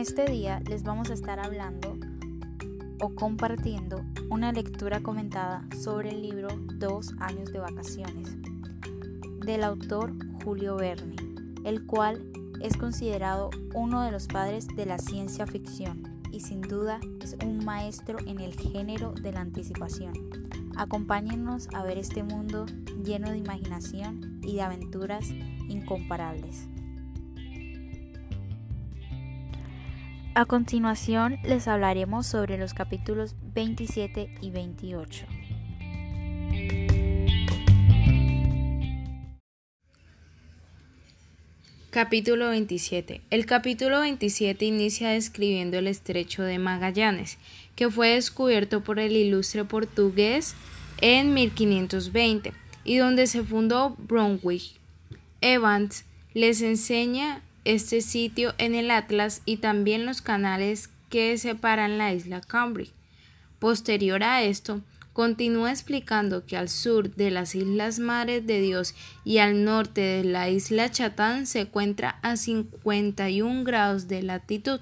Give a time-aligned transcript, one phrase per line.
[0.00, 1.98] este día les vamos a estar hablando
[3.02, 8.34] o compartiendo una lectura comentada sobre el libro Dos años de vacaciones
[9.44, 11.16] del autor Julio Verne,
[11.64, 12.32] el cual
[12.62, 17.62] es considerado uno de los padres de la ciencia ficción y sin duda es un
[17.62, 20.14] maestro en el género de la anticipación.
[20.78, 22.64] Acompáñennos a ver este mundo
[23.04, 25.28] lleno de imaginación y de aventuras
[25.68, 26.70] incomparables.
[30.40, 35.26] A continuación les hablaremos sobre los capítulos 27 y 28.
[41.90, 43.20] Capítulo 27.
[43.28, 47.36] El capítulo 27 inicia describiendo el estrecho de Magallanes,
[47.76, 50.54] que fue descubierto por el ilustre portugués
[51.02, 54.80] en 1520 y donde se fundó Bromwich.
[55.42, 62.12] Evans les enseña este sitio en el Atlas y también los canales que separan la
[62.12, 62.92] isla Cambridge.
[63.58, 64.80] Posterior a esto,
[65.12, 70.24] continúa explicando que al sur de las Islas Mares de Dios y al norte de
[70.24, 74.80] la isla Chatán se encuentra a 51 grados de latitud.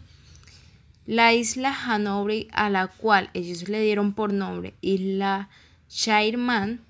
[1.07, 5.49] La isla Hanover, a la cual ellos le dieron por nombre Isla
[5.89, 6.81] Shairman,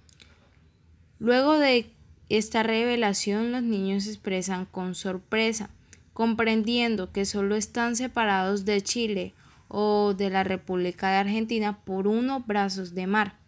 [1.20, 1.90] luego de
[2.28, 5.70] esta revelación los niños expresan con sorpresa
[6.18, 9.34] comprendiendo que solo están separados de Chile
[9.68, 13.38] o de la República de Argentina por unos brazos de mar.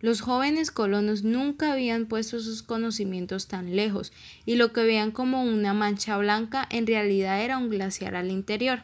[0.00, 4.12] Los jóvenes colonos nunca habían puesto sus conocimientos tan lejos,
[4.44, 8.82] y lo que veían como una mancha blanca en realidad era un glaciar al interior.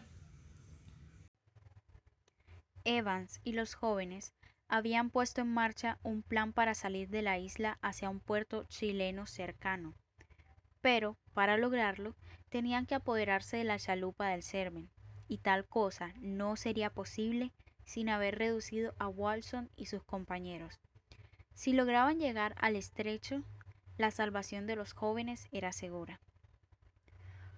[2.84, 4.32] Evans y los jóvenes
[4.66, 9.26] habían puesto en marcha un plan para salir de la isla hacia un puerto chileno
[9.26, 9.94] cercano.
[10.80, 12.16] Pero, para lograrlo,
[12.50, 14.90] tenían que apoderarse de la chalupa del Sermen,
[15.28, 17.52] y tal cosa no sería posible
[17.84, 20.80] sin haber reducido a Walson y sus compañeros.
[21.54, 23.42] Si lograban llegar al estrecho,
[23.96, 26.20] la salvación de los jóvenes era segura.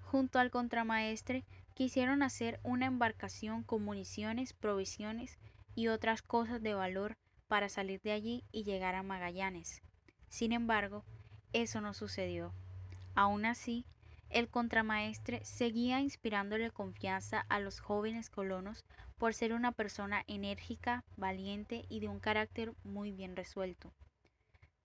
[0.03, 5.39] Junto al contramaestre quisieron hacer una embarcación con municiones, provisiones
[5.75, 7.17] y otras cosas de valor
[7.49, 9.83] para salir de allí y llegar a Magallanes.
[10.29, 11.05] Sin embargo,
[11.53, 12.53] eso no sucedió.
[13.15, 13.87] Aún así,
[14.33, 18.85] el contramaestre seguía inspirándole confianza a los jóvenes colonos
[19.19, 23.93] por ser una persona enérgica, valiente y de un carácter muy bien resuelto.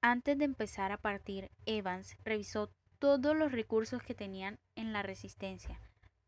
[0.01, 2.69] Antes de empezar a partir, Evans revisó
[2.99, 5.79] todos los recursos que tenían en la resistencia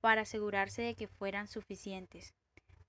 [0.02, 2.34] para asegurarse de que fueran suficientes.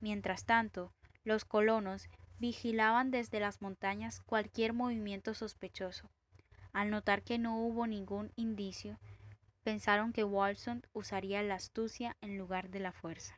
[0.00, 0.92] Mientras tanto,
[1.24, 2.08] los colonos
[2.38, 6.08] vigilaban desde las montañas cualquier movimiento sospechoso.
[6.72, 8.98] Al notar que no hubo ningún indicio,
[9.62, 13.34] pensaron que Walson usaría la astucia en lugar de la fuerza.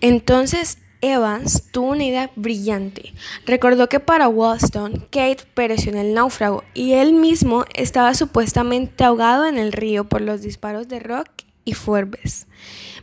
[0.00, 3.12] Entonces Evans tuvo una idea brillante.
[3.44, 9.46] Recordó que para Walston, Kate pereció en el náufrago y él mismo estaba supuestamente ahogado
[9.46, 11.28] en el río por los disparos de Rock
[11.64, 12.46] y Forbes,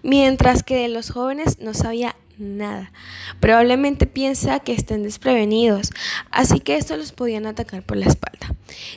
[0.01, 2.91] mientras que de los jóvenes no sabía nada.
[3.39, 5.91] Probablemente piensa que estén desprevenidos,
[6.31, 8.55] así que estos los podían atacar por la espalda.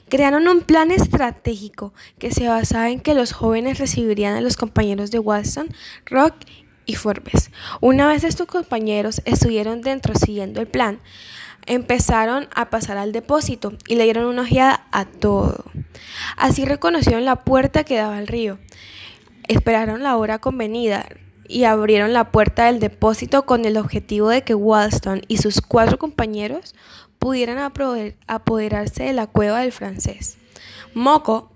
[0.08, 5.10] Crearon un plan estratégico que se basaba en que los jóvenes recibirían a los compañeros
[5.10, 5.68] de Watson,
[6.06, 6.34] Rock
[6.86, 7.50] y Forbes.
[7.80, 11.00] Una vez estos compañeros estuvieron dentro siguiendo el plan,
[11.66, 15.64] empezaron a pasar al depósito y le dieron una ojeada a todo.
[16.36, 18.58] Así reconocieron la puerta que daba al río.
[19.48, 21.06] Esperaron la hora convenida,
[21.48, 25.98] y abrieron la puerta del depósito con el objetivo de que Walston y sus cuatro
[25.98, 26.74] compañeros
[27.18, 27.58] pudieran
[28.26, 30.38] apoderarse de la cueva del francés.
[30.94, 31.52] Moco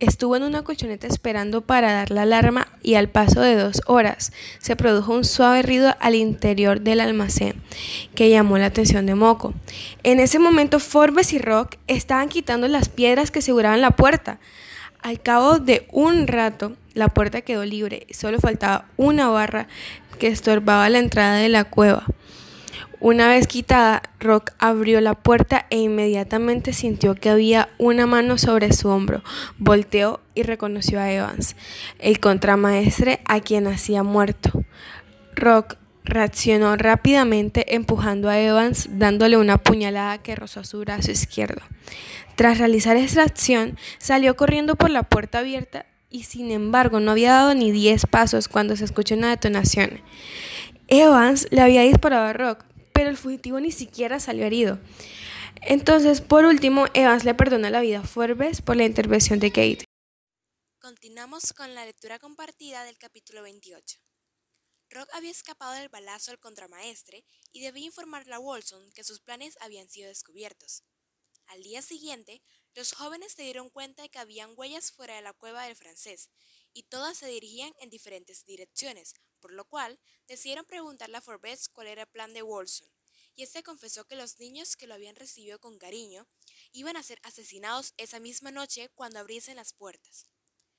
[0.00, 4.32] estuvo en una colchoneta esperando para dar la alarma y al paso de dos horas
[4.58, 7.62] se produjo un suave ruido al interior del almacén
[8.14, 9.54] que llamó la atención de Moco.
[10.02, 14.38] En ese momento Forbes y Rock estaban quitando las piedras que aseguraban la puerta.
[15.02, 19.68] Al cabo de un rato, la puerta quedó libre, solo faltaba una barra
[20.18, 22.06] que estorbaba la entrada de la cueva.
[23.00, 28.72] Una vez quitada, Rock abrió la puerta e inmediatamente sintió que había una mano sobre
[28.72, 29.22] su hombro.
[29.58, 31.54] Volteó y reconoció a Evans,
[31.98, 34.64] el contramaestre a quien hacía muerto.
[35.34, 41.60] Rock reaccionó rápidamente empujando a Evans dándole una puñalada que rozó su brazo izquierdo.
[42.36, 47.32] Tras realizar esta acción, salió corriendo por la puerta abierta y sin embargo no había
[47.32, 50.00] dado ni 10 pasos cuando se escuchó una detonación.
[50.86, 54.78] Evans le había disparado a Rock, pero el fugitivo ni siquiera salió herido.
[55.60, 59.84] Entonces, por último, Evans le perdonó la vida a Forbes por la intervención de Kate.
[60.78, 63.98] Continuamos con la lectura compartida del capítulo 28.
[64.90, 69.58] Rock había escapado del balazo al contramaestre y debía informarle a Wilson que sus planes
[69.60, 70.84] habían sido descubiertos.
[71.46, 72.40] Al día siguiente,
[72.74, 76.28] los jóvenes se dieron cuenta de que habían huellas fuera de la cueva del francés
[76.72, 81.86] y todas se dirigían en diferentes direcciones, por lo cual decidieron preguntarle a Forbes cuál
[81.86, 82.88] era el plan de Wilson,
[83.36, 86.26] y este confesó que los niños que lo habían recibido con cariño
[86.72, 90.26] iban a ser asesinados esa misma noche cuando abriesen las puertas.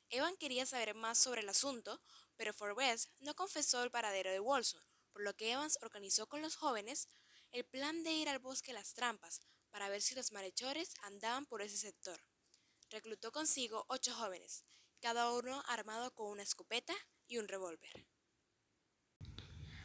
[0.09, 2.01] Evan quería saber más sobre el asunto,
[2.36, 4.83] pero Forbes no confesó el paradero de Wilson,
[5.13, 7.07] por lo que Evans organizó con los jóvenes
[7.51, 9.39] el plan de ir al bosque Las Trampas
[9.75, 12.18] para ver si los malhechores andaban por ese sector.
[12.89, 14.63] Reclutó consigo ocho jóvenes,
[15.01, 16.94] cada uno armado con una escopeta
[17.27, 18.06] y un revólver.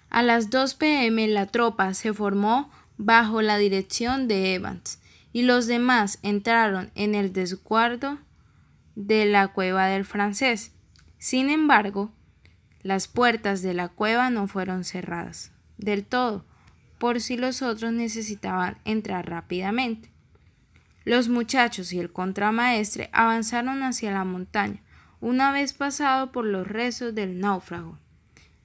[0.09, 5.01] A las 2 pm la tropa se formó bajo la dirección de Evans
[5.33, 8.21] y los demás entraron en el desguardo
[8.95, 10.71] de la cueva del francés.
[11.19, 12.13] Sin embargo,
[12.83, 16.47] las puertas de la cueva no fueron cerradas del todo,
[17.00, 20.12] por si los otros necesitaban entrar rápidamente.
[21.06, 24.82] Los muchachos y el contramaestre avanzaron hacia la montaña,
[25.23, 27.99] una vez pasado por los rezos del náufrago.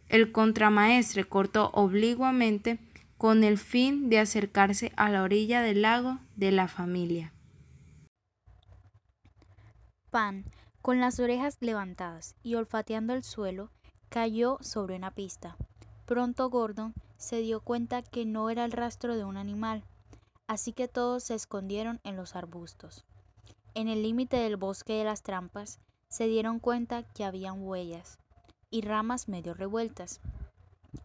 [0.09, 2.77] El contramaestre cortó oblicuamente
[3.17, 7.31] con el fin de acercarse a la orilla del lago de la familia.
[10.09, 10.43] Pan,
[10.81, 13.71] con las orejas levantadas y olfateando el suelo,
[14.09, 15.55] cayó sobre una pista.
[16.05, 19.83] Pronto Gordon se dio cuenta que no era el rastro de un animal,
[20.47, 23.05] así que todos se escondieron en los arbustos.
[23.73, 28.19] En el límite del bosque de las trampas se dieron cuenta que habían huellas,
[28.69, 30.21] y ramas medio revueltas.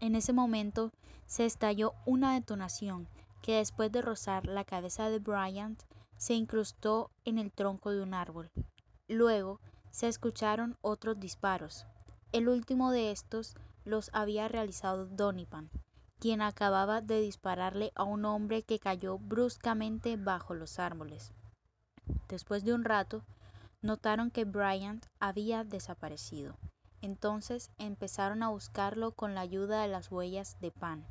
[0.01, 0.93] En ese momento
[1.27, 3.09] se estalló una detonación
[3.43, 5.83] que después de rozar la cabeza de Bryant
[6.17, 8.51] se incrustó en el tronco de un árbol.
[9.09, 9.61] Luego
[9.91, 11.87] se escucharon otros disparos.
[12.33, 15.71] El último de estos los había realizado Donipan,
[16.21, 21.33] quien acababa de dispararle a un hombre que cayó bruscamente bajo los árboles.
[22.29, 23.25] Después de un rato,
[23.81, 26.57] notaron que Bryant había desaparecido.
[27.01, 31.07] Entonces empezaron a buscarlo con la ayuda de las huellas de Pan.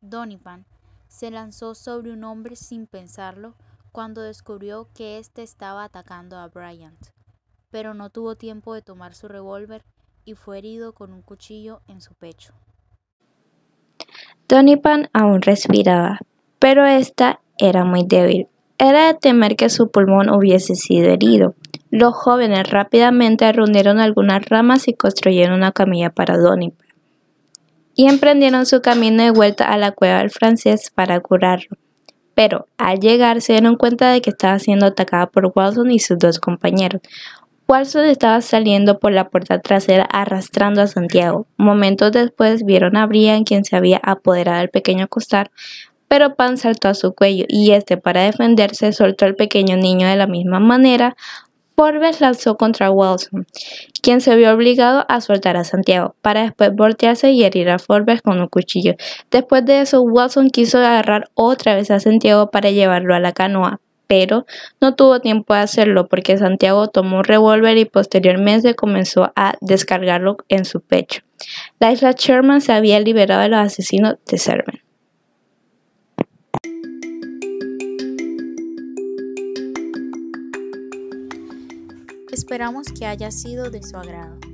[0.00, 0.64] Donipan
[1.08, 3.54] se lanzó sobre un hombre sin pensarlo
[3.92, 7.08] cuando descubrió que éste estaba atacando a Bryant,
[7.70, 9.84] pero no tuvo tiempo de tomar su revólver
[10.24, 12.54] y fue herido con un cuchillo en su pecho.
[14.52, 16.20] Donipan aún respiraba,
[16.58, 18.48] pero esta era muy débil.
[18.76, 21.54] Era de temer que su pulmón hubiese sido herido.
[21.90, 26.86] Los jóvenes rápidamente reunieron algunas ramas y construyeron una camilla para Donipan.
[27.94, 31.78] Y emprendieron su camino de vuelta a la cueva del francés para curarlo.
[32.34, 36.18] Pero al llegar se dieron cuenta de que estaba siendo atacada por Watson y sus
[36.18, 37.00] dos compañeros.
[37.68, 41.46] Watson estaba saliendo por la puerta trasera arrastrando a Santiago.
[41.56, 45.50] Momentos después vieron a Brian quien se había apoderado del pequeño costal,
[46.08, 50.16] pero Pan saltó a su cuello y este para defenderse soltó al pequeño niño de
[50.16, 51.16] la misma manera,
[51.74, 53.46] Forbes lanzó contra Wilson,
[54.02, 58.22] quien se vio obligado a soltar a Santiago, para después voltearse y herir a Forbes
[58.22, 58.94] con un cuchillo.
[59.30, 63.80] Después de eso, Wilson quiso agarrar otra vez a Santiago para llevarlo a la canoa,
[64.12, 64.44] pero
[64.78, 70.36] no tuvo tiempo de hacerlo porque Santiago tomó un revólver y posteriormente comenzó a descargarlo
[70.50, 71.22] en su pecho.
[71.80, 74.82] La isla Sherman se había liberado de los asesinos de Serven.
[82.30, 84.51] Esperamos que haya sido de su agrado.